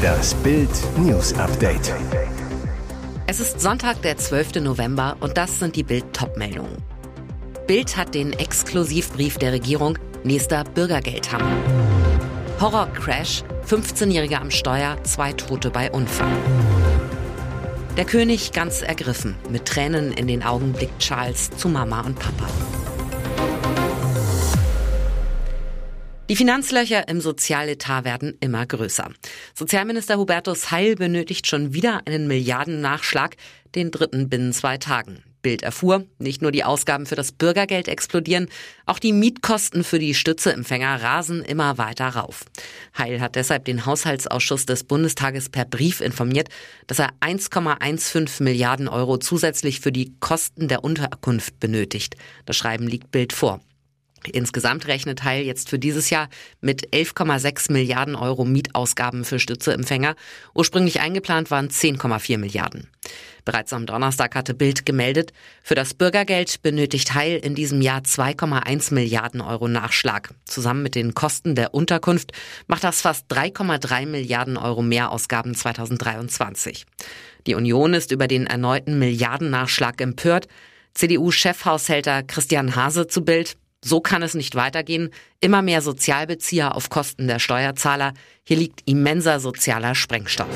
Das 0.00 0.34
Bild 0.36 0.70
News 0.96 1.34
Update. 1.34 1.92
Es 3.26 3.38
ist 3.38 3.60
Sonntag, 3.60 4.00
der 4.00 4.16
12. 4.16 4.62
November 4.62 5.16
und 5.20 5.36
das 5.36 5.58
sind 5.58 5.76
die 5.76 5.82
Bild 5.82 6.10
Topmeldungen. 6.14 6.76
Bild 7.66 7.98
hat 7.98 8.14
den 8.14 8.32
Exklusivbrief 8.32 9.36
der 9.36 9.52
Regierung 9.52 9.98
nächster 10.22 10.64
Bürgergeldhammer. 10.64 11.54
Horrorcrash, 12.60 13.42
15-Jähriger 13.68 14.40
am 14.40 14.50
Steuer, 14.50 14.96
zwei 15.02 15.34
Tote 15.34 15.70
bei 15.70 15.90
Unfall. 15.90 16.32
Der 17.98 18.06
König 18.06 18.52
ganz 18.52 18.80
ergriffen, 18.80 19.36
mit 19.50 19.66
Tränen 19.66 20.12
in 20.12 20.28
den 20.28 20.42
Augen 20.42 20.72
blickt 20.72 20.98
Charles 20.98 21.50
zu 21.50 21.68
Mama 21.68 22.00
und 22.00 22.18
Papa. 22.18 22.48
Die 26.30 26.36
Finanzlöcher 26.36 27.06
im 27.08 27.20
Sozialetat 27.20 28.06
werden 28.06 28.38
immer 28.40 28.64
größer. 28.64 29.10
Sozialminister 29.52 30.16
Hubertus 30.16 30.70
Heil 30.70 30.96
benötigt 30.96 31.46
schon 31.46 31.74
wieder 31.74 32.00
einen 32.06 32.26
Milliardennachschlag, 32.28 33.36
den 33.74 33.90
dritten 33.90 34.30
binnen 34.30 34.54
zwei 34.54 34.78
Tagen. 34.78 35.22
Bild 35.42 35.62
erfuhr, 35.62 36.06
nicht 36.18 36.40
nur 36.40 36.50
die 36.50 36.64
Ausgaben 36.64 37.04
für 37.04 37.14
das 37.14 37.32
Bürgergeld 37.32 37.88
explodieren, 37.88 38.48
auch 38.86 38.98
die 38.98 39.12
Mietkosten 39.12 39.84
für 39.84 39.98
die 39.98 40.14
Stützeempfänger 40.14 41.02
rasen 41.02 41.44
immer 41.44 41.76
weiter 41.76 42.08
rauf. 42.08 42.46
Heil 42.96 43.20
hat 43.20 43.36
deshalb 43.36 43.66
den 43.66 43.84
Haushaltsausschuss 43.84 44.64
des 44.64 44.84
Bundestages 44.84 45.50
per 45.50 45.66
Brief 45.66 46.00
informiert, 46.00 46.48
dass 46.86 47.00
er 47.00 47.10
1,15 47.20 48.42
Milliarden 48.42 48.88
Euro 48.88 49.18
zusätzlich 49.18 49.80
für 49.80 49.92
die 49.92 50.14
Kosten 50.20 50.68
der 50.68 50.84
Unterkunft 50.84 51.60
benötigt. 51.60 52.16
Das 52.46 52.56
Schreiben 52.56 52.88
liegt 52.88 53.10
Bild 53.10 53.34
vor. 53.34 53.60
Insgesamt 54.28 54.86
rechnet 54.86 55.24
Heil 55.24 55.44
jetzt 55.44 55.68
für 55.68 55.78
dieses 55.78 56.10
Jahr 56.10 56.28
mit 56.60 56.90
11,6 56.92 57.72
Milliarden 57.72 58.16
Euro 58.16 58.44
Mietausgaben 58.44 59.24
für 59.24 59.38
Stützeempfänger. 59.38 60.16
Ursprünglich 60.54 61.00
eingeplant 61.00 61.50
waren 61.50 61.68
10,4 61.68 62.38
Milliarden. 62.38 62.88
Bereits 63.44 63.72
am 63.74 63.84
Donnerstag 63.84 64.34
hatte 64.34 64.54
Bild 64.54 64.86
gemeldet, 64.86 65.32
für 65.62 65.74
das 65.74 65.92
Bürgergeld 65.92 66.62
benötigt 66.62 67.14
Heil 67.14 67.38
in 67.38 67.54
diesem 67.54 67.82
Jahr 67.82 68.00
2,1 68.00 68.94
Milliarden 68.94 69.42
Euro 69.42 69.68
Nachschlag. 69.68 70.30
Zusammen 70.46 70.82
mit 70.82 70.94
den 70.94 71.14
Kosten 71.14 71.54
der 71.54 71.74
Unterkunft 71.74 72.32
macht 72.66 72.84
das 72.84 73.02
fast 73.02 73.30
3,3 73.30 74.06
Milliarden 74.06 74.56
Euro 74.56 74.82
Mehrausgaben 74.82 75.54
2023. 75.54 76.86
Die 77.46 77.54
Union 77.54 77.92
ist 77.92 78.12
über 78.12 78.28
den 78.28 78.46
erneuten 78.46 78.98
Milliardennachschlag 78.98 80.00
empört. 80.00 80.48
CDU-Chefhaushälter 80.94 82.22
Christian 82.22 82.76
Hase 82.76 83.08
zu 83.08 83.24
Bild. 83.24 83.56
So 83.84 84.00
kann 84.00 84.22
es 84.22 84.32
nicht 84.32 84.54
weitergehen. 84.54 85.10
Immer 85.40 85.60
mehr 85.60 85.82
Sozialbezieher 85.82 86.74
auf 86.74 86.88
Kosten 86.88 87.28
der 87.28 87.38
Steuerzahler. 87.38 88.14
Hier 88.42 88.56
liegt 88.56 88.80
immenser 88.86 89.40
sozialer 89.40 89.94
Sprengstoff. 89.94 90.48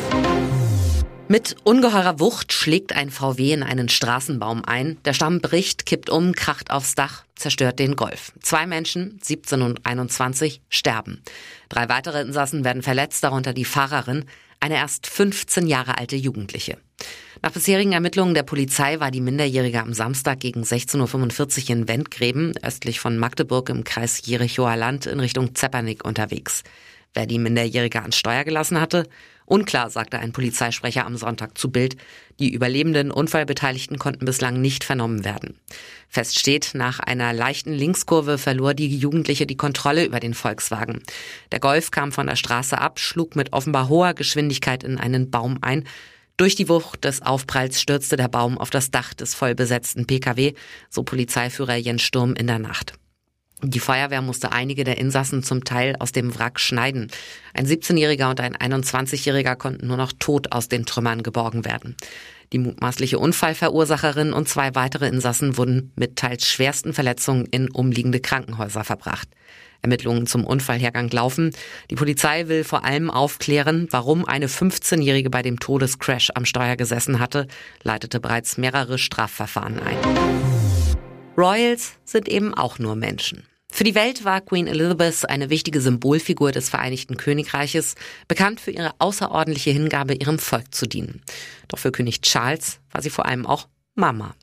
Mit 1.30 1.56
ungeheurer 1.62 2.20
Wucht 2.20 2.54
schlägt 2.54 2.96
ein 2.96 3.10
VW 3.10 3.52
in 3.52 3.62
einen 3.62 3.90
Straßenbaum 3.90 4.64
ein. 4.64 4.96
Der 5.04 5.12
Stamm 5.12 5.42
bricht, 5.42 5.84
kippt 5.84 6.08
um, 6.08 6.32
kracht 6.32 6.70
aufs 6.70 6.94
Dach, 6.94 7.24
zerstört 7.36 7.78
den 7.78 7.96
Golf. 7.96 8.32
Zwei 8.40 8.66
Menschen, 8.66 9.20
17 9.22 9.60
und 9.60 9.84
21, 9.84 10.62
sterben. 10.70 11.22
Drei 11.68 11.90
weitere 11.90 12.22
Insassen 12.22 12.64
werden 12.64 12.80
verletzt, 12.80 13.22
darunter 13.22 13.52
die 13.52 13.66
Fahrerin, 13.66 14.24
eine 14.58 14.76
erst 14.76 15.06
15 15.06 15.66
Jahre 15.66 15.98
alte 15.98 16.16
Jugendliche. 16.16 16.78
Nach 17.40 17.52
bisherigen 17.52 17.92
Ermittlungen 17.92 18.34
der 18.34 18.42
Polizei 18.42 18.98
war 18.98 19.12
die 19.12 19.20
Minderjährige 19.20 19.80
am 19.80 19.92
Samstag 19.92 20.40
gegen 20.40 20.62
16.45 20.62 21.64
Uhr 21.64 21.70
in 21.70 21.88
Wendgräben, 21.88 22.54
östlich 22.62 22.98
von 22.98 23.16
Magdeburg 23.16 23.68
im 23.68 23.84
Kreis 23.84 24.26
Jerichoer 24.26 24.76
Land, 24.76 25.06
in 25.06 25.20
Richtung 25.20 25.54
Zepernick 25.54 26.04
unterwegs. 26.04 26.64
Wer 27.14 27.26
die 27.26 27.38
Minderjährige 27.38 28.02
ans 28.02 28.16
Steuer 28.16 28.42
gelassen 28.42 28.80
hatte? 28.80 29.04
Unklar, 29.46 29.88
sagte 29.88 30.18
ein 30.18 30.32
Polizeisprecher 30.32 31.06
am 31.06 31.16
Sonntag 31.16 31.56
zu 31.56 31.70
Bild. 31.70 31.96
Die 32.38 32.52
überlebenden 32.52 33.10
Unfallbeteiligten 33.10 33.98
konnten 33.98 34.26
bislang 34.26 34.60
nicht 34.60 34.84
vernommen 34.84 35.24
werden. 35.24 35.58
Fest 36.08 36.38
steht, 36.38 36.72
nach 36.74 36.98
einer 36.98 37.32
leichten 37.32 37.72
Linkskurve 37.72 38.36
verlor 38.36 38.74
die 38.74 38.94
Jugendliche 38.94 39.46
die 39.46 39.56
Kontrolle 39.56 40.04
über 40.04 40.20
den 40.20 40.34
Volkswagen. 40.34 41.02
Der 41.52 41.60
Golf 41.60 41.92
kam 41.92 42.12
von 42.12 42.26
der 42.26 42.36
Straße 42.36 42.78
ab, 42.78 42.98
schlug 42.98 43.36
mit 43.36 43.52
offenbar 43.52 43.88
hoher 43.88 44.12
Geschwindigkeit 44.12 44.82
in 44.82 44.98
einen 44.98 45.30
Baum 45.30 45.58
ein. 45.62 45.84
Durch 46.38 46.54
die 46.54 46.68
Wucht 46.68 47.04
des 47.04 47.20
Aufpralls 47.20 47.80
stürzte 47.80 48.16
der 48.16 48.28
Baum 48.28 48.58
auf 48.58 48.70
das 48.70 48.92
Dach 48.92 49.12
des 49.12 49.34
vollbesetzten 49.34 50.06
Pkw, 50.06 50.54
so 50.88 51.02
Polizeiführer 51.02 51.74
Jens 51.74 52.02
Sturm 52.02 52.34
in 52.34 52.46
der 52.46 52.60
Nacht. 52.60 52.92
Die 53.60 53.80
Feuerwehr 53.80 54.22
musste 54.22 54.52
einige 54.52 54.84
der 54.84 54.98
Insassen 54.98 55.42
zum 55.42 55.64
Teil 55.64 55.96
aus 55.98 56.12
dem 56.12 56.38
Wrack 56.38 56.60
schneiden. 56.60 57.10
Ein 57.54 57.66
17-Jähriger 57.66 58.30
und 58.30 58.38
ein 58.40 58.54
21-Jähriger 58.54 59.56
konnten 59.56 59.88
nur 59.88 59.96
noch 59.96 60.12
tot 60.16 60.52
aus 60.52 60.68
den 60.68 60.86
Trümmern 60.86 61.24
geborgen 61.24 61.64
werden. 61.64 61.96
Die 62.52 62.58
mutmaßliche 62.58 63.18
Unfallverursacherin 63.18 64.32
und 64.32 64.48
zwei 64.48 64.74
weitere 64.74 65.06
Insassen 65.08 65.56
wurden 65.56 65.92
mit 65.96 66.16
teils 66.16 66.46
schwersten 66.46 66.94
Verletzungen 66.94 67.46
in 67.46 67.70
umliegende 67.70 68.20
Krankenhäuser 68.20 68.84
verbracht. 68.84 69.28
Ermittlungen 69.82 70.26
zum 70.26 70.44
Unfallhergang 70.44 71.08
laufen. 71.10 71.52
Die 71.90 71.94
Polizei 71.94 72.48
will 72.48 72.64
vor 72.64 72.84
allem 72.84 73.10
aufklären, 73.10 73.86
warum 73.90 74.24
eine 74.24 74.48
15-Jährige 74.48 75.30
bei 75.30 75.42
dem 75.42 75.60
Todescrash 75.60 76.30
am 76.34 76.44
Steuer 76.44 76.76
gesessen 76.76 77.20
hatte, 77.20 77.46
leitete 77.82 78.18
bereits 78.18 78.58
mehrere 78.58 78.98
Strafverfahren 78.98 79.78
ein. 79.78 79.96
Royals 81.36 81.92
sind 82.04 82.28
eben 82.28 82.54
auch 82.54 82.78
nur 82.78 82.96
Menschen. 82.96 83.44
Für 83.70 83.84
die 83.84 83.94
Welt 83.94 84.24
war 84.24 84.40
Queen 84.40 84.66
Elizabeth 84.66 85.28
eine 85.28 85.50
wichtige 85.50 85.80
Symbolfigur 85.80 86.52
des 86.52 86.68
Vereinigten 86.68 87.16
Königreiches, 87.16 87.94
bekannt 88.26 88.60
für 88.60 88.70
ihre 88.70 88.92
außerordentliche 88.98 89.70
Hingabe, 89.70 90.14
ihrem 90.14 90.38
Volk 90.38 90.74
zu 90.74 90.86
dienen. 90.86 91.22
Doch 91.68 91.78
für 91.78 91.92
König 91.92 92.22
Charles 92.22 92.80
war 92.90 93.02
sie 93.02 93.10
vor 93.10 93.26
allem 93.26 93.46
auch 93.46 93.68
Mama. 93.98 94.34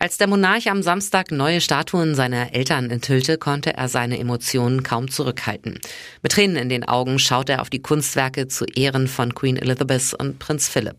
Als 0.00 0.18
der 0.18 0.26
Monarch 0.26 0.68
am 0.70 0.82
Samstag 0.82 1.30
neue 1.30 1.60
Statuen 1.60 2.14
seiner 2.14 2.52
Eltern 2.52 2.90
enthüllte, 2.90 3.38
konnte 3.38 3.74
er 3.74 3.88
seine 3.88 4.18
Emotionen 4.18 4.82
kaum 4.82 5.10
zurückhalten. 5.10 5.78
Mit 6.22 6.32
Tränen 6.32 6.56
in 6.56 6.68
den 6.68 6.84
Augen 6.84 7.18
schaute 7.18 7.52
er 7.52 7.62
auf 7.62 7.70
die 7.70 7.82
Kunstwerke 7.82 8.48
zu 8.48 8.64
Ehren 8.64 9.06
von 9.08 9.34
Queen 9.34 9.56
Elizabeth 9.56 10.14
und 10.14 10.38
Prinz 10.38 10.68
Philip 10.68 10.96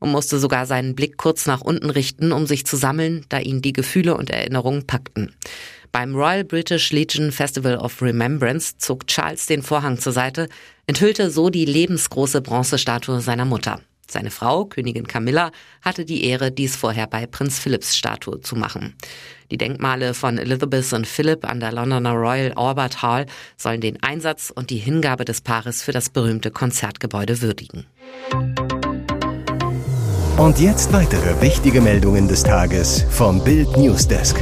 und 0.00 0.10
musste 0.10 0.38
sogar 0.38 0.66
seinen 0.66 0.94
Blick 0.94 1.16
kurz 1.16 1.46
nach 1.46 1.60
unten 1.60 1.90
richten, 1.90 2.32
um 2.32 2.46
sich 2.46 2.66
zu 2.66 2.76
sammeln, 2.76 3.24
da 3.28 3.38
ihn 3.38 3.62
die 3.62 3.72
Gefühle 3.72 4.16
und 4.16 4.30
Erinnerungen 4.30 4.86
packten. 4.86 5.34
Beim 5.96 6.14
Royal 6.14 6.44
British 6.44 6.92
Legion 6.92 7.32
Festival 7.32 7.78
of 7.78 8.02
Remembrance 8.02 8.76
zog 8.76 9.06
Charles 9.06 9.46
den 9.46 9.62
Vorhang 9.62 9.98
zur 9.98 10.12
Seite, 10.12 10.50
enthüllte 10.86 11.30
so 11.30 11.48
die 11.48 11.64
lebensgroße 11.64 12.42
Bronzestatue 12.42 13.22
seiner 13.22 13.46
Mutter. 13.46 13.80
Seine 14.06 14.30
Frau, 14.30 14.66
Königin 14.66 15.06
Camilla, 15.06 15.52
hatte 15.80 16.04
die 16.04 16.24
Ehre, 16.24 16.52
dies 16.52 16.76
vorher 16.76 17.06
bei 17.06 17.24
Prinz 17.24 17.58
Philips 17.58 17.96
Statue 17.96 18.42
zu 18.42 18.56
machen. 18.56 18.94
Die 19.50 19.56
Denkmale 19.56 20.12
von 20.12 20.36
Elizabeth 20.36 20.92
und 20.92 21.06
Philip 21.06 21.46
an 21.46 21.60
der 21.60 21.72
Londoner 21.72 22.12
Royal 22.12 22.52
Albert 22.56 23.00
Hall 23.00 23.24
sollen 23.56 23.80
den 23.80 24.02
Einsatz 24.02 24.52
und 24.54 24.68
die 24.68 24.76
Hingabe 24.76 25.24
des 25.24 25.40
Paares 25.40 25.82
für 25.82 25.92
das 25.92 26.10
berühmte 26.10 26.50
Konzertgebäude 26.50 27.40
würdigen. 27.40 27.86
Und 30.36 30.58
jetzt 30.60 30.92
weitere 30.92 31.40
wichtige 31.40 31.80
Meldungen 31.80 32.28
des 32.28 32.42
Tages 32.42 33.06
vom 33.08 33.42
Bild 33.42 33.74
Newsdesk. 33.78 34.36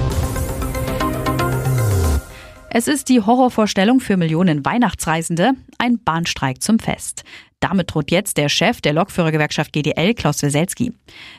Es 2.76 2.88
ist 2.88 3.08
die 3.08 3.20
Horrorvorstellung 3.20 4.00
für 4.00 4.16
Millionen 4.16 4.64
Weihnachtsreisende, 4.64 5.52
ein 5.78 6.02
Bahnstreik 6.02 6.60
zum 6.60 6.80
Fest. 6.80 7.22
Damit 7.60 7.94
droht 7.94 8.10
jetzt 8.10 8.36
der 8.36 8.48
Chef 8.48 8.80
der 8.80 8.92
Lokführergewerkschaft 8.94 9.72
GDL, 9.72 10.12
Klaus 10.14 10.42
Weselski. 10.42 10.92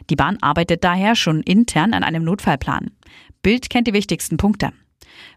Die 0.09 0.15
Bahn 0.15 0.37
arbeitet 0.39 0.85
daher 0.85 1.13
schon 1.13 1.41
intern 1.41 1.93
an 1.93 2.05
einem 2.05 2.23
Notfallplan. 2.23 2.91
Bild 3.41 3.69
kennt 3.69 3.87
die 3.87 3.93
wichtigsten 3.93 4.37
Punkte. 4.37 4.71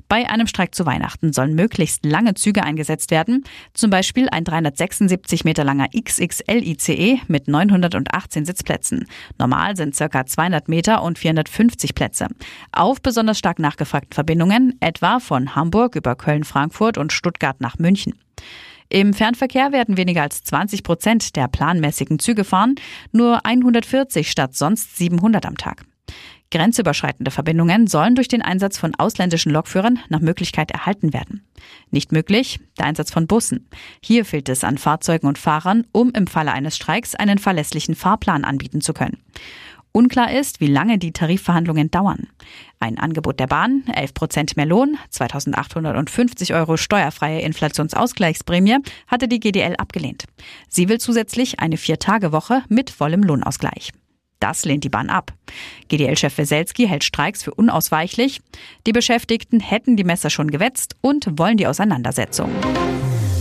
Bei 0.08 0.28
einem 0.28 0.46
Streik 0.46 0.74
zu 0.74 0.86
Weihnachten 0.86 1.32
sollen 1.32 1.54
möglichst 1.54 2.04
lange 2.04 2.34
Züge 2.34 2.62
eingesetzt 2.62 3.10
werden, 3.10 3.44
zum 3.74 3.90
Beispiel 3.90 4.28
ein 4.30 4.44
376 4.44 5.44
Meter 5.44 5.64
langer 5.64 5.88
XXL-ICE 5.88 7.20
mit 7.28 7.48
918 7.48 8.44
Sitzplätzen. 8.44 9.06
Normal 9.38 9.76
sind 9.76 9.96
ca. 9.96 10.24
200 10.26 10.68
Meter 10.68 11.02
und 11.02 11.18
450 11.18 11.94
Plätze. 11.94 12.28
Auf 12.72 13.02
besonders 13.02 13.38
stark 13.38 13.58
nachgefragten 13.58 14.14
Verbindungen, 14.14 14.76
etwa 14.80 15.20
von 15.20 15.54
Hamburg 15.54 15.96
über 15.96 16.14
Köln-Frankfurt 16.14 16.98
und 16.98 17.12
Stuttgart 17.12 17.60
nach 17.60 17.78
München. 17.78 18.14
Im 18.90 19.12
Fernverkehr 19.12 19.72
werden 19.72 19.98
weniger 19.98 20.22
als 20.22 20.42
20 20.44 20.82
Prozent 20.82 21.36
der 21.36 21.48
planmäßigen 21.48 22.18
Züge 22.18 22.44
fahren, 22.44 22.76
nur 23.12 23.44
140 23.44 24.30
statt 24.30 24.54
sonst 24.54 24.96
700 24.96 25.44
am 25.44 25.56
Tag. 25.58 25.84
Grenzüberschreitende 26.50 27.30
Verbindungen 27.30 27.86
sollen 27.86 28.14
durch 28.14 28.28
den 28.28 28.40
Einsatz 28.40 28.78
von 28.78 28.94
ausländischen 28.94 29.52
Lokführern 29.52 29.98
nach 30.08 30.20
Möglichkeit 30.20 30.70
erhalten 30.70 31.12
werden. 31.12 31.44
Nicht 31.90 32.10
möglich 32.10 32.60
der 32.78 32.86
Einsatz 32.86 33.10
von 33.10 33.26
Bussen. 33.26 33.68
Hier 34.02 34.24
fehlt 34.24 34.48
es 34.48 34.64
an 34.64 34.78
Fahrzeugen 34.78 35.26
und 35.26 35.36
Fahrern, 35.36 35.86
um 35.92 36.10
im 36.12 36.26
Falle 36.26 36.52
eines 36.52 36.76
Streiks 36.76 37.14
einen 37.14 37.38
verlässlichen 37.38 37.94
Fahrplan 37.94 38.44
anbieten 38.44 38.80
zu 38.80 38.94
können. 38.94 39.18
Unklar 39.92 40.32
ist, 40.32 40.60
wie 40.60 40.66
lange 40.66 40.98
die 40.98 41.12
Tarifverhandlungen 41.12 41.90
dauern. 41.90 42.28
Ein 42.78 42.98
Angebot 42.98 43.40
der 43.40 43.46
Bahn, 43.46 43.82
11 43.92 44.14
Prozent 44.14 44.56
mehr 44.56 44.66
Lohn, 44.66 44.96
2850 45.10 46.54
Euro 46.54 46.76
steuerfreie 46.76 47.40
Inflationsausgleichsprämie, 47.40 48.78
hatte 49.06 49.28
die 49.28 49.40
GDL 49.40 49.76
abgelehnt. 49.76 50.24
Sie 50.68 50.88
will 50.88 50.98
zusätzlich 50.98 51.60
eine 51.60 51.76
Vier-Tage-Woche 51.78 52.62
mit 52.68 52.90
vollem 52.90 53.22
Lohnausgleich. 53.22 53.92
Das 54.40 54.64
lehnt 54.64 54.84
die 54.84 54.88
Bahn 54.88 55.10
ab. 55.10 55.32
GDL-Chef 55.88 56.38
Weselski 56.38 56.86
hält 56.86 57.04
Streiks 57.04 57.42
für 57.42 57.54
unausweichlich. 57.54 58.40
Die 58.86 58.92
Beschäftigten 58.92 59.60
hätten 59.60 59.96
die 59.96 60.04
Messer 60.04 60.30
schon 60.30 60.50
gewetzt 60.50 60.96
und 61.00 61.38
wollen 61.38 61.56
die 61.56 61.66
Auseinandersetzung. 61.66 62.50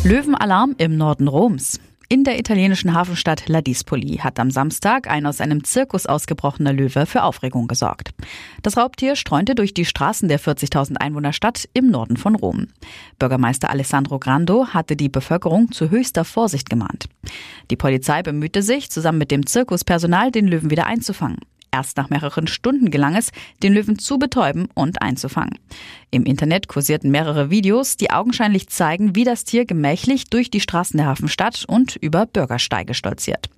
Löwenalarm 0.03 0.75
im 0.77 0.97
Norden 0.97 1.27
Roms. 1.27 1.79
In 2.09 2.23
der 2.23 2.39
italienischen 2.39 2.93
Hafenstadt 2.93 3.49
Ladispoli 3.49 4.19
hat 4.19 4.39
am 4.39 4.49
Samstag 4.49 5.09
ein 5.09 5.25
aus 5.25 5.41
einem 5.41 5.65
Zirkus 5.65 6.05
ausgebrochener 6.05 6.71
Löwe 6.71 7.05
für 7.05 7.23
Aufregung 7.23 7.67
gesorgt. 7.67 8.11
Das 8.63 8.77
Raubtier 8.77 9.17
streunte 9.17 9.55
durch 9.55 9.73
die 9.73 9.83
Straßen 9.83 10.29
der 10.29 10.39
40.000 10.39 10.95
Einwohnerstadt 10.95 11.67
im 11.73 11.89
Norden 11.89 12.15
von 12.15 12.35
Rom. 12.35 12.67
Bürgermeister 13.19 13.69
Alessandro 13.69 14.19
Grando 14.19 14.67
hatte 14.67 14.95
die 14.95 15.09
Bevölkerung 15.09 15.73
zu 15.73 15.89
höchster 15.89 16.23
Vorsicht 16.23 16.69
gemahnt. 16.69 17.09
Die 17.71 17.75
Polizei 17.75 18.23
bemühte 18.23 18.61
sich, 18.61 18.89
zusammen 18.89 19.17
mit 19.17 19.29
dem 19.29 19.45
Zirkuspersonal 19.45 20.31
den 20.31 20.47
Löwen 20.47 20.71
wieder 20.71 20.85
einzufangen. 20.85 21.39
Erst 21.71 21.97
nach 21.97 22.09
mehreren 22.09 22.47
Stunden 22.47 22.91
gelang 22.91 23.15
es, 23.15 23.31
den 23.61 23.73
Löwen 23.73 23.99
zu 23.99 24.17
betäuben 24.17 24.69
und 24.73 25.01
einzufangen. 25.01 25.59
Im 26.09 26.25
Internet 26.25 26.67
kursierten 26.67 27.11
mehrere 27.11 27.49
Videos, 27.49 27.97
die 27.97 28.11
augenscheinlich 28.11 28.69
zeigen, 28.69 29.15
wie 29.15 29.25
das 29.25 29.43
Tier 29.43 29.65
gemächlich 29.65 30.29
durch 30.29 30.49
die 30.49 30.61
Straßen 30.61 30.97
der 30.97 31.07
Hafenstadt 31.07 31.65
und 31.67 31.97
über 31.97 32.25
Bürgersteige 32.25 32.93
stolziert. 32.93 33.49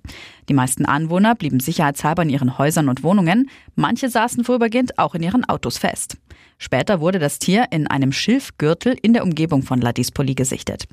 Die 0.48 0.54
meisten 0.54 0.84
Anwohner 0.84 1.36
blieben 1.36 1.60
sicherheitshalber 1.60 2.22
in 2.22 2.30
ihren 2.30 2.58
Häusern 2.58 2.88
und 2.88 3.04
Wohnungen, 3.04 3.48
manche 3.76 4.08
saßen 4.08 4.44
vorübergehend 4.44 4.98
auch 4.98 5.14
in 5.14 5.22
ihren 5.22 5.44
Autos 5.44 5.78
fest. 5.78 6.16
Später 6.58 7.00
wurde 7.00 7.18
das 7.18 7.38
Tier 7.38 7.68
in 7.70 7.86
einem 7.86 8.12
Schilfgürtel 8.12 8.94
in 9.00 9.14
der 9.14 9.22
Umgebung 9.22 9.62
von 9.62 9.80
Ladispoli 9.80 10.34
gesichtet. 10.34 10.84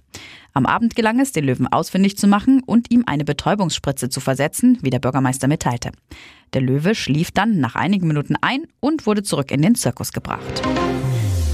Am 0.54 0.66
Abend 0.66 0.96
gelang 0.96 1.20
es, 1.20 1.34
den 1.34 1.44
Löwen 1.44 1.68
ausfindig 1.68 2.18
zu 2.18 2.26
machen 2.26 2.64
und 2.66 2.90
ihm 2.90 3.04
eine 3.06 3.26
Betäubungsspritze 3.26 4.08
zu 4.08 4.22
versetzen, 4.22 4.78
wie 4.82 4.92
der 4.92 5.00
Bürgermeister 5.00 5.50
mitteilte. 5.50 5.92
Der 6.54 6.62
Löwe 6.62 6.96
schlief 6.96 7.32
dann 7.32 7.60
nach 7.60 7.76
einigen 7.76 8.08
Minuten 8.08 8.36
ein 8.42 8.68
und 8.80 9.06
wurde 9.06 9.24
zurück 9.24 9.52
in 9.52 9.62
den 9.62 9.76
Zirkus 9.76 10.12
gebracht. 10.12 10.62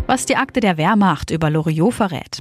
Was 0.06 0.26
die 0.26 0.36
Akte 0.36 0.60
der 0.60 0.78
Wehrmacht 0.78 1.32
über 1.32 1.50
Loriot 1.50 1.94
verrät. 1.94 2.40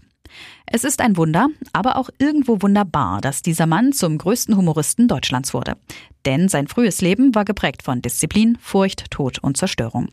Es 0.67 0.85
ist 0.85 1.01
ein 1.01 1.17
Wunder, 1.17 1.49
aber 1.73 1.97
auch 1.97 2.09
irgendwo 2.19 2.63
wunderbar, 2.63 3.21
dass 3.21 3.43
dieser 3.43 3.67
Mann 3.67 3.93
zum 3.93 4.19
größten 4.19 4.57
Humoristen 4.57 5.07
Deutschlands 5.07 5.53
wurde. 5.53 5.77
Denn 6.25 6.49
sein 6.49 6.69
frühes 6.69 7.01
Leben 7.01 7.35
war 7.35 7.45
geprägt 7.45 7.83
von 7.83 8.01
Disziplin, 8.01 8.57
Furcht, 8.61 9.11
Tod 9.11 9.39
und 9.41 9.57
Zerstörung. 9.57 10.09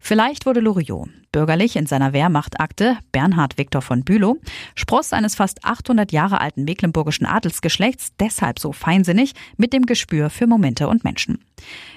Vielleicht 0.00 0.46
wurde 0.46 0.60
Loriot, 0.60 1.08
bürgerlich 1.32 1.76
in 1.76 1.86
seiner 1.86 2.12
Wehrmachtakte 2.12 2.98
Bernhard 3.10 3.58
Viktor 3.58 3.82
von 3.82 4.04
Bülow, 4.04 4.36
Spross 4.74 5.12
eines 5.12 5.34
fast 5.34 5.64
800 5.64 6.12
Jahre 6.12 6.40
alten 6.40 6.64
mecklenburgischen 6.64 7.26
Adelsgeschlechts, 7.26 8.12
deshalb 8.20 8.58
so 8.58 8.72
feinsinnig 8.72 9.32
mit 9.56 9.72
dem 9.72 9.86
Gespür 9.86 10.30
für 10.30 10.46
Momente 10.46 10.88
und 10.88 11.04
Menschen. 11.04 11.38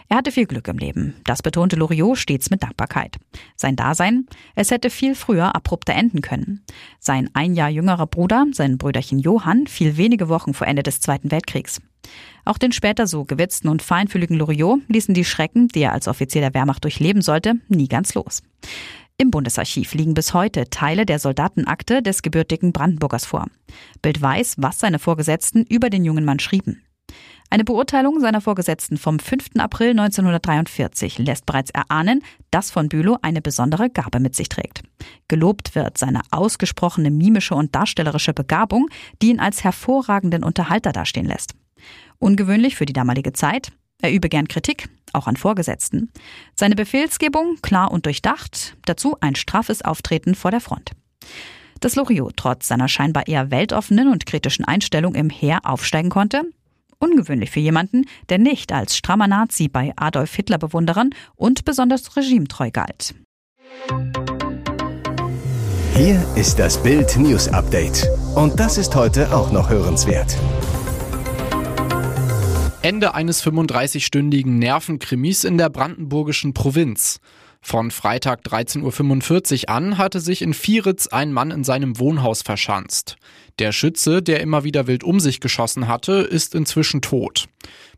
Er 0.08 0.18
hatte 0.18 0.32
viel 0.32 0.48
Glück 0.48 0.68
im 0.68 0.78
Leben. 0.80 1.16
Das 1.26 1.44
betonte 1.44 1.76
Loriot 1.76 2.18
stets 2.18 2.50
mit 2.50 2.64
Dankbarkeit. 2.64 3.18
Sein 3.56 3.76
Dasein, 3.76 4.26
es 4.56 4.72
hätte 4.72 4.90
viel 4.90 5.14
früher 5.14 5.56
abrupter 5.56 5.94
enden 5.94 6.22
können. 6.22 6.64
Sein 7.00 7.30
ein 7.34 7.54
Jahr 7.54 7.70
jüngerer 7.70 8.08
Bruder, 8.08 8.46
sein 8.54 8.78
Brüderchen 8.78 9.20
Johann, 9.20 9.68
fiel 9.68 9.98
wenige 9.98 10.30
Wochen 10.30 10.54
vor 10.56 10.66
Ende 10.66 10.82
des 10.82 11.00
Zweiten 11.00 11.30
Weltkriegs. 11.30 11.80
Auch 12.46 12.58
den 12.58 12.72
später 12.72 13.08
so 13.08 13.26
gewitzten 13.26 13.68
und 13.68 13.82
feinfühligen 13.82 14.38
Loriot 14.38 14.82
ließen 14.88 15.14
die 15.14 15.26
Schrecken, 15.26 15.68
die 15.68 15.82
er 15.82 15.94
als 15.94 16.08
Offizier 16.08 16.42
der 16.42 16.54
Wehrmacht 16.54 16.84
durchleben 16.84 17.22
sollte, 17.22 17.56
nie 17.68 17.88
ganz 17.88 18.14
los. 18.14 18.42
Im 19.18 19.32
Bundesarchiv 19.32 19.94
liegen 19.94 20.14
bis 20.14 20.34
heute 20.34 20.70
Teile 20.70 21.06
der 21.06 21.20
Soldatenakte 21.20 22.02
des 22.02 22.22
gebürtigen 22.22 22.72
Brandenburgers 22.72 23.26
vor. 23.26 23.48
Bild 24.02 24.22
weiß, 24.22 24.56
was 24.60 24.80
seine 24.80 24.98
Vorgesetzten 24.98 25.66
über 25.66 25.90
den 25.90 26.06
jungen 26.06 26.24
Mann 26.24 26.40
schrieben. 26.40 26.82
Eine 27.52 27.64
Beurteilung 27.64 28.20
seiner 28.20 28.42
Vorgesetzten 28.42 28.98
vom 28.98 29.18
5. 29.18 29.58
April 29.58 29.90
1943 29.90 31.18
lässt 31.18 31.48
bereits 31.48 31.72
erahnen, 31.72 32.22
dass 32.52 32.70
von 32.70 32.90
Bülow 32.90 33.18
eine 33.24 33.42
besondere 33.42 33.90
Gabe 33.90 34.20
mit 34.20 34.36
sich 34.36 34.50
trägt. 34.50 34.84
Gelobt 35.28 35.74
wird 35.74 35.98
seine 35.98 36.22
ausgesprochene 36.30 37.10
mimische 37.10 37.56
und 37.56 37.74
darstellerische 37.74 38.34
Begabung, 38.34 38.88
die 39.22 39.30
ihn 39.30 39.40
als 39.40 39.64
hervorragenden 39.64 40.44
Unterhalter 40.44 40.92
dastehen 40.92 41.26
lässt. 41.26 41.56
Ungewöhnlich 42.18 42.76
für 42.76 42.86
die 42.86 42.94
damalige 42.94 43.34
Zeit. 43.34 43.72
Er 44.02 44.12
übe 44.12 44.30
gern 44.30 44.48
Kritik, 44.48 44.90
auch 45.14 45.28
an 45.28 45.36
Vorgesetzten. 45.36 46.12
Seine 46.56 46.76
Befehlsgebung 46.76 47.58
klar 47.62 47.92
und 47.92 48.06
durchdacht, 48.06 48.78
dazu 48.86 49.18
ein 49.22 49.36
straffes 49.36 49.82
Auftreten 49.82 50.36
vor 50.36 50.52
der 50.52 50.62
Front. 50.62 50.92
Dass 51.80 51.96
Loriot 51.96 52.38
trotz 52.38 52.68
seiner 52.68 52.88
scheinbar 52.88 53.28
eher 53.28 53.52
weltoffenen 53.52 54.10
und 54.10 54.26
kritischen 54.26 54.66
Einstellung 54.66 55.16
im 55.16 55.30
Heer 55.30 55.60
aufsteigen 55.64 56.10
konnte, 56.10 56.44
Ungewöhnlich 57.00 57.50
für 57.50 57.62
jemanden, 57.62 58.06
der 58.28 58.40
nicht 58.40 58.74
als 58.74 58.98
strammer 58.98 59.28
Nazi 59.28 59.70
bei 59.70 59.94
Adolf 59.96 60.36
Hitler 60.36 60.58
Bewunderern 60.58 61.12
und 61.36 61.64
besonders 61.64 62.18
regimetreu 62.18 62.72
galt. 62.72 63.16
Hier 65.96 66.26
ist 66.36 66.60
das 66.60 66.82
Bild 66.82 67.18
News 67.18 67.48
Update. 67.48 68.08
Und 68.36 68.60
das 68.60 68.78
ist 68.78 68.96
heute 68.96 69.34
auch 69.34 69.52
noch 69.52 69.70
hörenswert. 69.70 70.38
Ende 72.82 73.14
eines 73.14 73.44
35-stündigen 73.44 74.58
Nervenkrimis 74.58 75.44
in 75.44 75.58
der 75.58 75.70
brandenburgischen 75.70 76.54
Provinz. 76.54 77.20
Von 77.62 77.92
Freitag 77.92 78.44
13.45 78.44 79.64
Uhr 79.64 79.70
an 79.70 79.98
hatte 79.98 80.22
sich 80.22 80.42
in 80.42 80.54
Vieritz 80.54 81.08
ein 81.08 81.34
Mann 81.34 81.52
in 81.52 81.66
seinem 81.66 82.00
Wohnhaus 82.00 82.42
verschanzt. 82.42 83.18
Der 83.60 83.74
Schütze, 83.74 84.22
der 84.22 84.40
immer 84.40 84.64
wieder 84.64 84.88
wild 84.88 85.04
um 85.04 85.20
sich 85.20 85.42
geschossen 85.42 85.90
hatte, 85.90 86.14
ist 86.14 86.56
inzwischen 86.56 87.02
tot. 87.02 87.50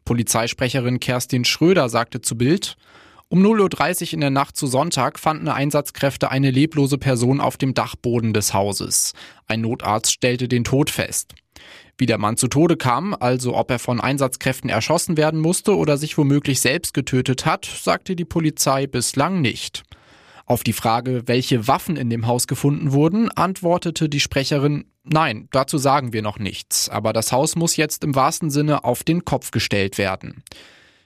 Polizeisprecherin 0.03 0.99
Kerstin 0.99 1.45
Schröder 1.45 1.87
sagte 1.87 2.21
zu 2.21 2.35
Bild, 2.35 2.75
um 3.29 3.45
0.30 3.45 4.07
Uhr 4.07 4.13
in 4.13 4.21
der 4.21 4.29
Nacht 4.31 4.57
zu 4.57 4.65
Sonntag 4.65 5.19
fanden 5.19 5.47
Einsatzkräfte 5.47 6.31
eine 6.31 6.49
leblose 6.49 6.97
Person 6.97 7.39
auf 7.39 7.55
dem 7.55 7.75
Dachboden 7.75 8.33
des 8.33 8.55
Hauses. 8.55 9.13
Ein 9.45 9.61
Notarzt 9.61 10.11
stellte 10.11 10.47
den 10.47 10.63
Tod 10.63 10.89
fest. 10.89 11.35
Wie 11.97 12.05
der 12.05 12.17
Mann 12.17 12.37
zu 12.37 12.47
Tode 12.47 12.77
kam, 12.77 13.15
also 13.19 13.55
ob 13.55 13.69
er 13.69 13.79
von 13.79 14.01
Einsatzkräften 14.01 14.69
erschossen 14.69 15.17
werden 15.17 15.39
musste 15.39 15.77
oder 15.77 15.97
sich 15.97 16.17
womöglich 16.17 16.59
selbst 16.59 16.93
getötet 16.93 17.45
hat, 17.45 17.65
sagte 17.65 18.15
die 18.15 18.25
Polizei 18.25 18.87
bislang 18.87 19.41
nicht. 19.41 19.83
Auf 20.45 20.63
die 20.63 20.73
Frage, 20.73 21.23
welche 21.27 21.67
Waffen 21.67 21.95
in 21.95 22.09
dem 22.09 22.27
Haus 22.27 22.47
gefunden 22.47 22.91
wurden, 22.91 23.29
antwortete 23.29 24.09
die 24.09 24.19
Sprecherin, 24.19 24.85
nein, 25.03 25.47
dazu 25.51 25.77
sagen 25.77 26.11
wir 26.11 26.21
noch 26.21 26.39
nichts, 26.39 26.89
aber 26.89 27.13
das 27.13 27.31
Haus 27.31 27.55
muss 27.55 27.77
jetzt 27.77 28.03
im 28.03 28.15
wahrsten 28.15 28.49
Sinne 28.49 28.83
auf 28.83 29.03
den 29.03 29.23
Kopf 29.23 29.51
gestellt 29.51 29.97
werden. 29.97 30.43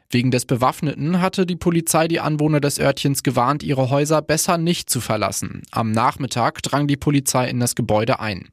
Wegen 0.10 0.32
des 0.32 0.46
Bewaffneten 0.46 1.20
hatte 1.22 1.46
die 1.46 1.56
Polizei 1.56 2.08
die 2.08 2.20
Anwohner 2.20 2.60
des 2.60 2.80
Örtchens 2.80 3.24
gewarnt, 3.24 3.64
ihre 3.64 3.90
Häuser 3.90 4.22
besser 4.22 4.58
nicht 4.58 4.90
zu 4.90 5.02
verlassen. 5.02 5.64
Am 5.72 5.92
Nachmittag 5.92 6.62
drang 6.62 6.88
die 6.88 6.98
Polizei 6.98 7.50
in 7.50 7.60
das 7.60 7.76
Gebäude 7.76 8.20
ein. 8.20 8.48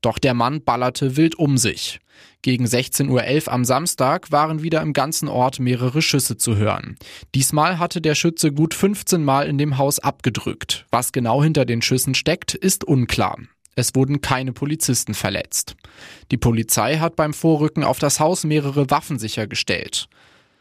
Doch 0.00 0.18
der 0.18 0.34
Mann 0.34 0.62
ballerte 0.62 1.16
wild 1.16 1.36
um 1.36 1.58
sich. 1.58 2.00
Gegen 2.42 2.64
16.11 2.64 3.46
Uhr 3.46 3.52
am 3.52 3.64
Samstag 3.64 4.30
waren 4.30 4.62
wieder 4.62 4.80
im 4.80 4.92
ganzen 4.92 5.28
Ort 5.28 5.58
mehrere 5.58 6.02
Schüsse 6.02 6.36
zu 6.36 6.56
hören. 6.56 6.96
Diesmal 7.34 7.78
hatte 7.78 8.00
der 8.00 8.14
Schütze 8.14 8.52
gut 8.52 8.74
15 8.74 9.24
Mal 9.24 9.48
in 9.48 9.58
dem 9.58 9.78
Haus 9.78 9.98
abgedrückt. 9.98 10.86
Was 10.90 11.12
genau 11.12 11.42
hinter 11.42 11.64
den 11.64 11.82
Schüssen 11.82 12.14
steckt, 12.14 12.54
ist 12.54 12.84
unklar. 12.84 13.38
Es 13.74 13.94
wurden 13.94 14.20
keine 14.22 14.52
Polizisten 14.52 15.12
verletzt. 15.12 15.76
Die 16.30 16.38
Polizei 16.38 16.98
hat 16.98 17.16
beim 17.16 17.34
Vorrücken 17.34 17.84
auf 17.84 17.98
das 17.98 18.20
Haus 18.20 18.44
mehrere 18.44 18.90
Waffen 18.90 19.18
sichergestellt. 19.18 20.08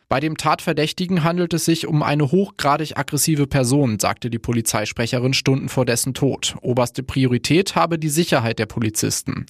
Bei 0.07 0.19
dem 0.19 0.37
Tatverdächtigen 0.37 1.23
handelt 1.23 1.53
es 1.53 1.65
sich 1.65 1.87
um 1.87 2.03
eine 2.03 2.31
hochgradig 2.31 2.97
aggressive 2.97 3.47
Person, 3.47 3.99
sagte 3.99 4.29
die 4.29 4.39
Polizeisprecherin 4.39 5.33
Stunden 5.33 5.67
vor 5.67 5.85
dessen 5.85 6.13
Tod. 6.13 6.55
Oberste 6.61 7.01
Priorität 7.01 7.75
habe 7.75 7.97
die 7.97 8.09
Sicherheit 8.09 8.59
der 8.59 8.67
Polizisten. 8.67 9.47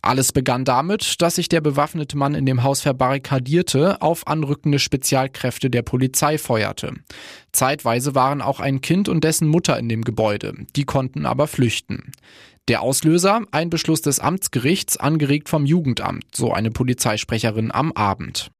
Alles 0.00 0.32
begann 0.32 0.64
damit, 0.64 1.20
dass 1.20 1.36
sich 1.36 1.48
der 1.48 1.60
bewaffnete 1.60 2.16
Mann 2.16 2.34
in 2.34 2.46
dem 2.46 2.62
Haus 2.62 2.82
verbarrikadierte, 2.82 4.00
auf 4.00 4.26
anrückende 4.26 4.78
Spezialkräfte 4.78 5.70
der 5.70 5.82
Polizei 5.82 6.38
feuerte. 6.38 6.92
Zeitweise 7.52 8.14
waren 8.14 8.40
auch 8.40 8.60
ein 8.60 8.80
Kind 8.80 9.08
und 9.08 9.24
dessen 9.24 9.48
Mutter 9.48 9.78
in 9.78 9.88
dem 9.88 10.02
Gebäude, 10.02 10.54
die 10.76 10.84
konnten 10.84 11.26
aber 11.26 11.48
flüchten. 11.48 12.12
Der 12.68 12.82
Auslöser, 12.82 13.42
ein 13.50 13.70
Beschluss 13.70 14.02
des 14.02 14.20
Amtsgerichts, 14.20 14.98
angeregt 14.98 15.48
vom 15.48 15.64
Jugendamt, 15.66 16.24
so 16.34 16.52
eine 16.52 16.70
Polizeisprecherin 16.70 17.72
am 17.72 17.92
Abend. 17.92 18.50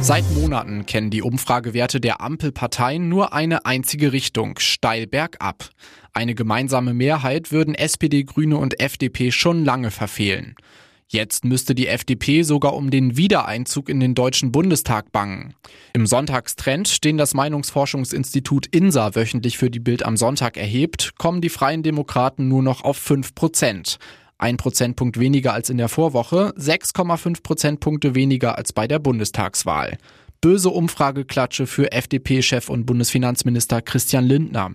Seit 0.00 0.24
Monaten 0.34 0.86
kennen 0.86 1.10
die 1.10 1.22
Umfragewerte 1.22 2.00
der 2.00 2.20
Ampelparteien 2.20 3.08
nur 3.08 3.32
eine 3.32 3.66
einzige 3.66 4.12
Richtung, 4.12 4.58
steil 4.58 5.06
bergab. 5.06 5.70
Eine 6.12 6.34
gemeinsame 6.34 6.94
Mehrheit 6.94 7.50
würden 7.50 7.74
SPD, 7.74 8.22
Grüne 8.22 8.58
und 8.58 8.80
FDP 8.80 9.32
schon 9.32 9.64
lange 9.64 9.90
verfehlen. 9.90 10.54
Jetzt 11.08 11.44
müsste 11.44 11.74
die 11.74 11.86
FDP 11.86 12.42
sogar 12.42 12.74
um 12.74 12.90
den 12.90 13.16
Wiedereinzug 13.16 13.88
in 13.88 14.00
den 14.00 14.14
Deutschen 14.16 14.50
Bundestag 14.50 15.12
bangen. 15.12 15.54
Im 15.92 16.06
Sonntagstrend, 16.06 17.04
den 17.04 17.16
das 17.16 17.32
Meinungsforschungsinstitut 17.34 18.66
INSA 18.66 19.14
wöchentlich 19.14 19.56
für 19.56 19.70
die 19.70 19.78
Bild 19.78 20.04
am 20.04 20.16
Sonntag 20.16 20.56
erhebt, 20.56 21.16
kommen 21.16 21.40
die 21.40 21.48
Freien 21.48 21.84
Demokraten 21.84 22.48
nur 22.48 22.62
noch 22.62 22.82
auf 22.82 22.96
5 22.96 23.36
Prozent. 23.36 23.98
Ein 24.38 24.56
Prozentpunkt 24.56 25.18
weniger 25.18 25.54
als 25.54 25.70
in 25.70 25.78
der 25.78 25.88
Vorwoche, 25.88 26.52
6,5 26.58 27.42
Prozentpunkte 27.42 28.14
weniger 28.14 28.58
als 28.58 28.72
bei 28.72 28.86
der 28.86 28.98
Bundestagswahl 28.98 29.96
böse 30.40 30.70
Umfrageklatsche 30.70 31.66
für 31.66 31.92
FDP-Chef 31.92 32.68
und 32.68 32.86
Bundesfinanzminister 32.86 33.82
Christian 33.82 34.24
Lindner. 34.24 34.70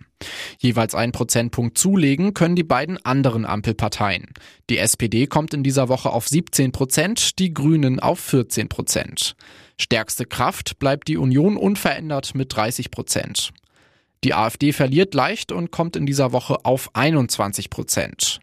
Jeweils 0.60 0.96
einen 0.96 1.12
Prozentpunkt 1.12 1.78
zulegen 1.78 2.34
können 2.34 2.56
die 2.58 2.64
beiden 2.64 2.98
anderen 3.06 3.46
Ampelparteien. 3.46 4.28
Die 4.70 4.78
SPD 4.78 5.28
kommt 5.28 5.54
in 5.54 5.64
dieser 5.64 5.90
Woche 5.90 6.10
auf 6.10 6.28
17 6.28 6.72
Prozent, 6.72 7.40
die 7.40 7.54
Grünen 7.54 8.02
auf 8.02 8.20
14 8.20 8.70
Prozent. 8.70 9.36
Stärkste 9.80 10.26
Kraft 10.26 10.78
bleibt 10.78 11.08
die 11.08 11.18
Union 11.18 11.58
unverändert 11.58 12.36
mit 12.36 12.54
30 12.54 12.92
Prozent. 12.92 13.52
Die 14.26 14.34
AfD 14.34 14.74
verliert 14.74 15.14
leicht 15.14 15.52
und 15.52 15.72
kommt 15.72 15.96
in 15.96 16.06
dieser 16.06 16.32
Woche 16.32 16.66
auf 16.66 16.94
21 16.96 17.70
Prozent. 17.70 18.42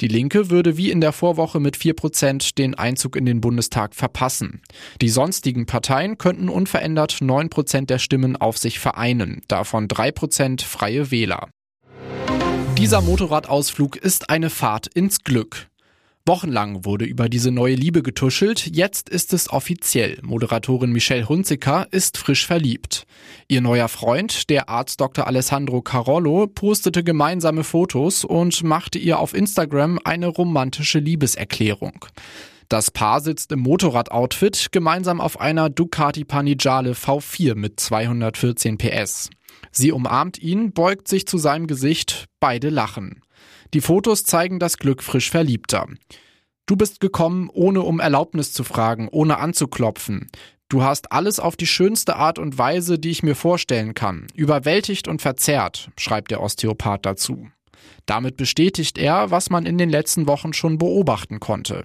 Die 0.00 0.08
Linke 0.08 0.48
würde 0.48 0.76
wie 0.76 0.92
in 0.92 1.00
der 1.00 1.12
Vorwoche 1.12 1.58
mit 1.58 1.76
4% 1.76 2.54
den 2.54 2.76
Einzug 2.76 3.16
in 3.16 3.26
den 3.26 3.40
Bundestag 3.40 3.96
verpassen. 3.96 4.62
Die 5.00 5.08
sonstigen 5.08 5.66
Parteien 5.66 6.18
könnten 6.18 6.48
unverändert 6.48 7.14
9% 7.14 7.86
der 7.86 7.98
Stimmen 7.98 8.36
auf 8.36 8.58
sich 8.58 8.78
vereinen, 8.78 9.42
davon 9.48 9.88
3% 9.88 10.64
freie 10.64 11.10
Wähler. 11.10 11.48
Dieser 12.76 13.00
Motorradausflug 13.00 13.96
ist 13.96 14.30
eine 14.30 14.50
Fahrt 14.50 14.86
ins 14.86 15.24
Glück. 15.24 15.66
Wochenlang 16.28 16.84
wurde 16.84 17.06
über 17.06 17.30
diese 17.30 17.50
neue 17.50 17.74
Liebe 17.74 18.02
getuschelt, 18.02 18.76
jetzt 18.76 19.08
ist 19.08 19.32
es 19.32 19.50
offiziell. 19.50 20.18
Moderatorin 20.22 20.92
Michelle 20.92 21.26
Hunziker 21.26 21.88
ist 21.90 22.18
frisch 22.18 22.46
verliebt. 22.46 23.06
Ihr 23.48 23.62
neuer 23.62 23.88
Freund, 23.88 24.50
der 24.50 24.68
Arzt 24.68 25.00
Dr. 25.00 25.26
Alessandro 25.26 25.80
Carollo, 25.80 26.46
postete 26.46 27.02
gemeinsame 27.02 27.64
Fotos 27.64 28.26
und 28.26 28.62
machte 28.62 28.98
ihr 28.98 29.20
auf 29.20 29.32
Instagram 29.32 29.98
eine 30.04 30.26
romantische 30.26 30.98
Liebeserklärung. 30.98 32.04
Das 32.68 32.90
Paar 32.90 33.22
sitzt 33.22 33.50
im 33.52 33.60
Motorradoutfit 33.60 34.70
gemeinsam 34.70 35.22
auf 35.22 35.40
einer 35.40 35.70
Ducati 35.70 36.24
Panigale 36.24 36.92
V4 36.92 37.54
mit 37.54 37.80
214 37.80 38.76
PS. 38.76 39.30
Sie 39.72 39.92
umarmt 39.92 40.38
ihn, 40.38 40.72
beugt 40.72 41.08
sich 41.08 41.26
zu 41.26 41.38
seinem 41.38 41.66
Gesicht, 41.66 42.26
beide 42.38 42.68
lachen. 42.68 43.22
Die 43.74 43.80
Fotos 43.80 44.24
zeigen 44.24 44.58
das 44.58 44.78
Glück 44.78 45.02
frisch 45.02 45.30
Verliebter. 45.30 45.86
Du 46.66 46.76
bist 46.76 47.00
gekommen, 47.00 47.50
ohne 47.52 47.82
um 47.82 48.00
Erlaubnis 48.00 48.52
zu 48.52 48.64
fragen, 48.64 49.08
ohne 49.08 49.38
anzuklopfen. 49.38 50.28
Du 50.68 50.82
hast 50.82 51.12
alles 51.12 51.40
auf 51.40 51.56
die 51.56 51.66
schönste 51.66 52.16
Art 52.16 52.38
und 52.38 52.58
Weise, 52.58 52.98
die 52.98 53.10
ich 53.10 53.22
mir 53.22 53.34
vorstellen 53.34 53.94
kann, 53.94 54.26
überwältigt 54.34 55.08
und 55.08 55.22
verzerrt, 55.22 55.90
schreibt 55.96 56.30
der 56.30 56.42
Osteopath 56.42 57.06
dazu. 57.06 57.48
Damit 58.06 58.36
bestätigt 58.36 58.96
er, 58.96 59.30
was 59.30 59.50
man 59.50 59.66
in 59.66 59.76
den 59.76 59.90
letzten 59.90 60.26
Wochen 60.26 60.52
schon 60.52 60.78
beobachten 60.78 61.40
konnte. 61.40 61.84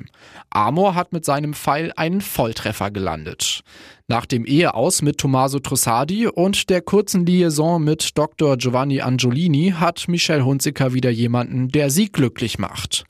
Amor 0.50 0.96
hat 0.96 1.12
mit 1.12 1.26
seinem 1.26 1.54
Pfeil 1.54 1.92
einen 1.96 2.22
Volltreffer 2.22 2.92
gelandet. 2.92 3.62
Nach 4.08 4.26
dem 4.26 4.46
Eheaus 4.46 5.02
mit 5.02 5.18
Tommaso 5.18 5.60
Trussardi 5.60 6.28
und 6.28 6.70
der 6.70 6.82
kurzen 6.82 7.26
Liaison 7.26 7.84
mit 7.84 8.18
Dr. 8.18 8.58
Giovanni 8.58 9.02
Angiolini 9.02 9.74
hat 9.78 10.08
Michelle 10.08 10.46
Hunziker 10.46 10.94
wieder 10.94 11.10
jemanden, 11.10 11.70
der 11.70 11.90
sie 11.90 12.12
glücklich 12.12 12.58
macht. 12.58 13.06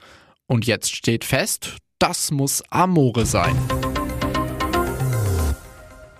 Und 0.47 0.65
jetzt 0.65 0.95
steht 0.95 1.23
fest, 1.23 1.77
das 1.99 2.31
muss 2.31 2.63
Amore 2.69 3.25
sein. 3.25 3.55